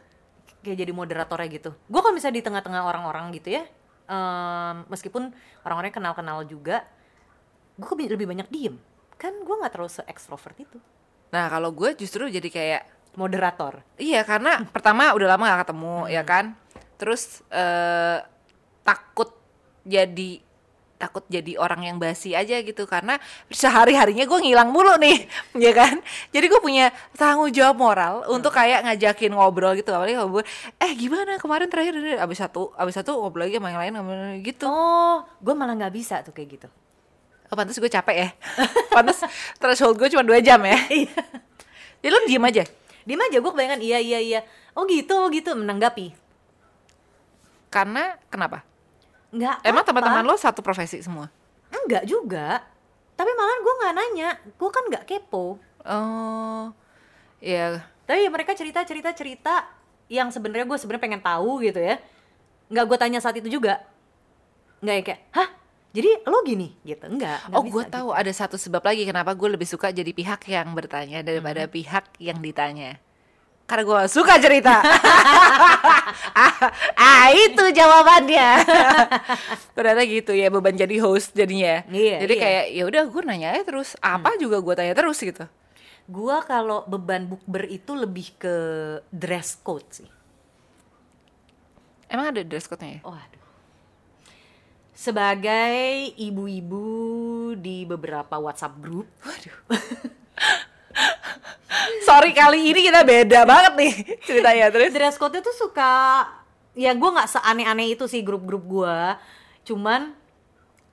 [0.64, 1.70] kayak jadi moderatornya gitu.
[1.86, 3.68] Gue kalau misalnya di tengah-tengah orang-orang gitu ya,
[4.08, 5.28] em, meskipun
[5.62, 6.88] orang-orangnya kenal-kenal juga,
[7.76, 8.80] gue lebih banyak diem.
[9.18, 10.78] Kan gue nggak terlalu se-ekstrovert itu.
[11.34, 12.82] Nah kalau gue justru jadi kayak
[13.18, 13.82] Moderator.
[13.98, 16.54] iya karena pertama udah lama gak ketemu ya kan,
[17.02, 18.22] terus eh
[18.86, 19.34] takut
[19.82, 20.38] jadi
[20.98, 23.22] takut jadi orang yang basi aja gitu karena
[23.54, 25.30] sehari harinya gue ngilang mulu nih
[25.64, 26.02] ya kan
[26.34, 30.42] jadi gue punya tanggung jawab moral untuk kayak ngajakin ngobrol gitu apalagi ngobrol
[30.82, 33.94] eh gimana kemarin terakhir abis satu abis satu ngobrol lagi sama yang lain
[34.42, 36.68] gitu Oh, gue malah nggak bisa tuh kayak gitu.
[37.48, 38.28] Oh, pantas gue capek ya.
[38.96, 39.24] pantas
[39.56, 40.76] threshold gue cuma dua jam ya.
[40.98, 41.20] Iya.
[41.98, 42.64] Jadi lo diem aja.
[43.08, 44.40] Diem aja gue kebanyakan iya iya iya.
[44.76, 46.14] Oh gitu, oh gitu menanggapi.
[47.72, 48.62] Karena kenapa?
[49.34, 49.60] Enggak.
[49.64, 51.28] Emang teman-teman lo satu profesi semua?
[51.68, 52.64] Enggak juga.
[53.18, 54.30] Tapi malah gue nggak nanya.
[54.54, 55.58] Gue kan nggak kepo.
[55.82, 56.70] Oh,
[57.42, 57.82] ya.
[58.06, 59.66] Tapi ya mereka cerita cerita cerita
[60.08, 61.98] yang sebenarnya gue sebenarnya pengen tahu gitu ya.
[62.70, 63.82] Nggak gue tanya saat itu juga.
[64.80, 65.48] Nggak yang kayak, hah?
[65.98, 67.10] Jadi lo gini gitu?
[67.10, 67.50] Enggak.
[67.50, 70.70] nggak Oh, gue tahu ada satu sebab lagi kenapa gue lebih suka jadi pihak yang
[70.78, 71.74] bertanya daripada Hmm.
[71.74, 73.02] pihak yang ditanya.
[73.66, 74.78] Karena gue suka cerita.
[76.38, 76.56] ah,
[76.94, 78.48] ah, itu jawabannya.
[79.76, 81.82] Ternyata gitu ya beban jadi host jadinya.
[81.90, 82.42] Iya, jadi iya.
[82.46, 85.44] kayak ya udah gue nanya aja terus apa juga gue tanya terus gitu.
[86.08, 88.54] Gua kalau beban bukber itu lebih ke
[89.12, 90.08] dress code sih.
[92.08, 93.00] Emang ada dress code-nya ya?
[93.04, 93.37] Oh aduh.
[94.98, 99.54] Sebagai ibu-ibu di beberapa WhatsApp grup, Waduh.
[102.08, 103.94] Sorry kali ini kita beda banget nih
[104.26, 104.90] ceritanya terus.
[104.90, 106.26] dress code itu suka
[106.74, 109.22] ya gue nggak seaneh-aneh itu sih grup-grup gua.
[109.62, 110.18] Cuman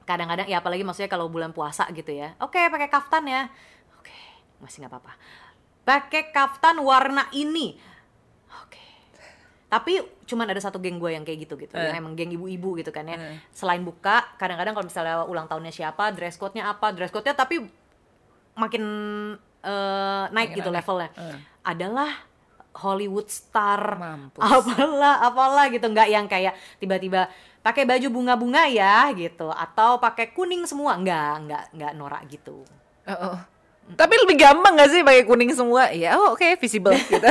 [0.05, 2.37] kadang-kadang ya apalagi maksudnya kalau bulan puasa gitu ya.
[2.37, 3.49] Oke pakai kaftan ya.
[3.97, 4.13] Oke
[4.61, 5.17] masih nggak apa-apa.
[5.81, 7.73] Pakai kaftan warna ini
[9.65, 11.84] tapi cuman ada satu geng gue yang kayak gitu gitu Eh.
[11.84, 13.38] yang emang geng ibu-ibu gitu kan ya Eh.
[13.49, 17.65] selain buka kadang-kadang kalau misalnya ulang tahunnya siapa dress code-nya apa dress code-nya tapi
[18.54, 18.84] makin
[19.60, 20.78] eh, naik Makin gitu aneh.
[20.78, 21.38] levelnya Eh.
[21.63, 22.12] adalah
[22.75, 24.43] Hollywood star Mampus.
[24.43, 30.63] apalah apalah gitu nggak yang kayak tiba-tiba pakai baju bunga-bunga ya gitu atau pakai kuning
[30.63, 32.62] semua nggak nggak nggak norak gitu
[33.06, 33.38] Oh, oh.
[33.85, 35.93] Tapi lebih gampang gak sih pakai kuning semua?
[35.93, 37.29] Ya, oh, oke, visible gitu.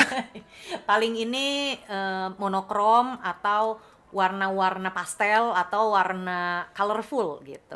[0.86, 3.78] paling ini eh, monokrom atau
[4.10, 7.74] warna-warna pastel atau warna colorful gitu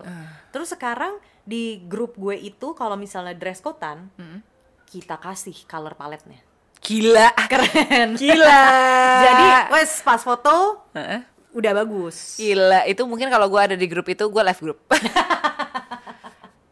[0.48, 4.38] terus sekarang di grup gue itu kalau misalnya dress code-an Hmm.
[4.86, 6.38] kita kasih color paletnya
[6.78, 7.34] Gila.
[7.50, 8.62] keren Gila.
[9.26, 11.26] jadi wes pas foto Heeh.
[11.50, 14.78] udah bagus Gila, itu mungkin kalau gue ada di grup itu gue live grup.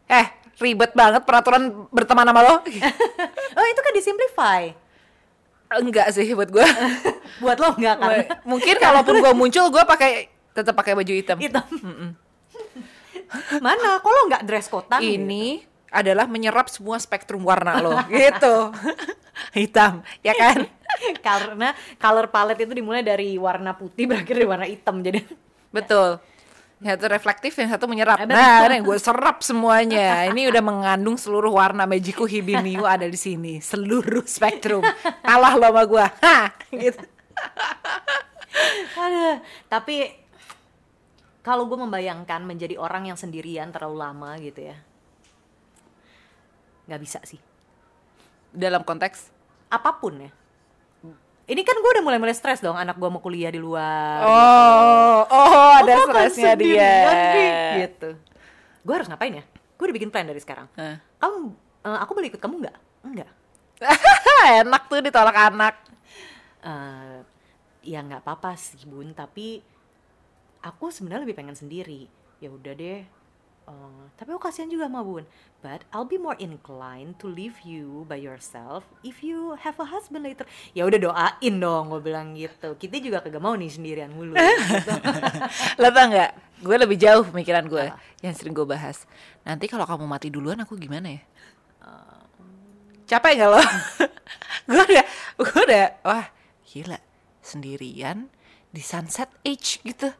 [0.09, 0.25] eh,
[0.57, 2.55] ribet banget peraturan berteman sama lo.
[3.57, 4.61] oh itu kan disimplify
[5.67, 6.63] Enggak sih buat gue.
[7.43, 11.37] buat lo nggak kan mungkin kalaupun gue muncul gue pakai tetap pakai baju hitam.
[11.37, 11.67] hitam
[13.65, 18.75] mana kok lo nggak dress code-an Ini adalah menyerap semua spektrum warna lo, gitu.
[19.55, 20.67] hitam, ya kan?
[21.23, 25.23] karena color palette itu dimulai dari warna putih berakhir di warna hitam jadi
[25.71, 26.19] Betul.
[26.77, 28.21] Yang satu reflektif, yang satu menyerap.
[28.29, 30.29] Nah, nih gue serap semuanya.
[30.29, 34.85] Ini udah mengandung seluruh warna Magiku Hibiniu ada di sini, seluruh spektrum.
[35.25, 36.05] Kalah lo sama gue.
[36.21, 37.01] Hah, gitu.
[38.97, 40.27] Aduh, tapi
[41.47, 44.75] kalau gue membayangkan menjadi orang yang sendirian terlalu lama gitu ya
[46.91, 47.39] nggak bisa sih
[48.51, 49.31] Dalam konteks
[49.71, 50.31] apa pun ya
[51.47, 55.71] ini kan gue udah mulai-mulai stres dong anak gue mau kuliah di luar Oh, oh,
[55.79, 56.83] ada Aku akan stresnya dia.
[56.83, 58.09] sendirian nih, gitu.
[58.83, 59.43] Gue harus ngapain ya?
[59.75, 60.67] Gue udah bikin plan dari sekarang.
[60.75, 60.99] Hah.
[61.17, 61.39] kamu
[61.83, 62.77] eh, aku boleh ikut kamu nggak?
[63.03, 63.29] Enggak
[64.65, 65.75] Enak tuh ditolak anak.
[66.61, 67.19] eh
[67.87, 69.63] ya nggak apa-apa sih bun tapi
[70.59, 72.11] aku sebenarnya lebih pengen sendiri.
[72.37, 73.01] Ya udah deh
[73.67, 75.27] Eh, tapi aku kasihan juga sama bun
[75.59, 80.23] but I'll be more inclined to leave you by yourself if you have a husband
[80.23, 84.39] later ya udah doain dong gue bilang gitu kita juga kagak mau nih sendirian mulu
[84.71, 84.93] gitu.
[85.83, 86.31] Lo tau nggak?
[86.63, 87.91] Gue lebih jauh pemikiran gue
[88.23, 89.03] yang sering gue bahas.
[89.43, 91.21] Nanti kalau kamu mati duluan aku gimana ya?
[93.03, 93.59] Capek nggak lo?
[94.71, 95.05] gue udah,
[95.43, 96.25] gue udah, wah
[96.63, 96.99] gila
[97.43, 98.31] sendirian
[98.71, 100.11] di sunset age gitu.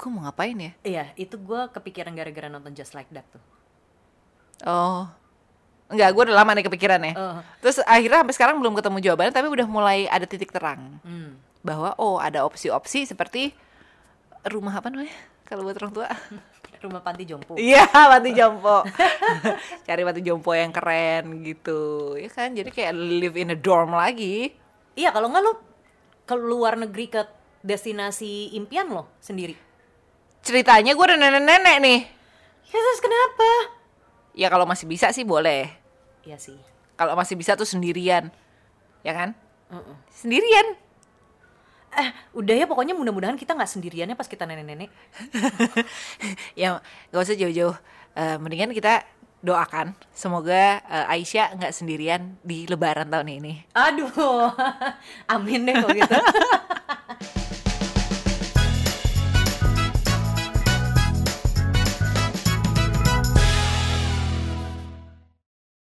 [0.00, 0.72] Gue mau ngapain ya?
[0.80, 3.44] iya itu gue kepikiran gara-gara nonton Just Like That tuh
[4.60, 5.08] Oh,
[5.88, 7.12] enggak, gue udah lama nih kepikiran ya.
[7.16, 7.40] Oh.
[7.64, 11.64] Terus akhirnya sampai sekarang belum ketemu jawabannya, tapi udah mulai ada titik terang hmm.
[11.64, 13.56] bahwa oh ada opsi-opsi seperti
[14.44, 15.16] rumah apa namanya?
[15.48, 16.08] Kalau buat orang tua.
[16.80, 18.80] rumah panti jompo Iya, mati jompo.
[19.88, 22.16] Cari mati jompo yang keren gitu.
[22.16, 24.56] Ya kan, jadi kayak live in a dorm lagi.
[24.96, 25.52] iya kalau nggak lo
[26.24, 27.22] ke luar negeri ke
[27.60, 29.69] destinasi impian lo sendiri
[30.40, 32.00] Ceritanya gue udah nenek-nenek nih.
[32.70, 33.50] ya terus kenapa
[34.30, 35.68] Ya kalau masih bisa sih boleh.
[36.22, 36.56] Iya sih
[36.94, 38.30] Kalau masih bisa tuh sendirian.
[39.02, 39.34] Ya kan?
[39.72, 39.96] Mm-mm.
[40.12, 40.76] Sendirian.
[41.90, 44.90] Eh, udah ya pokoknya mudah-mudahan kita nggak sendiriannya pas kita nenek-nenek.
[46.60, 46.78] ya
[47.10, 47.74] gak usah jauh-jauh.
[48.14, 49.02] Eh, mendingan kita
[49.40, 53.54] doakan semoga eh, Aisyah nggak sendirian di Lebaran tahun ini.
[53.74, 54.52] Aduh,
[55.34, 56.16] amin deh kalau gitu.